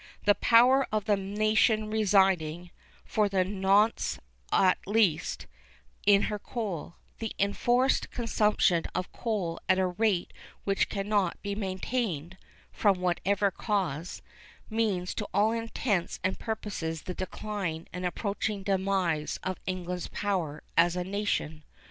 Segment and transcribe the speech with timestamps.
[0.25, 4.17] The power of the nation residing—for the nonce
[4.51, 10.33] at least—in her coal, the enforced consumption of coal at a rate
[10.63, 12.37] which cannot be maintained
[12.71, 14.23] (from whatever cause),
[14.71, 20.95] means to all intents and purposes the decline and approaching demise of England's power as
[20.95, 21.63] a nation.